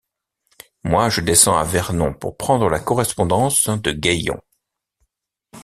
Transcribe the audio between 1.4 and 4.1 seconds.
à Vernon pour prendre la correspondance de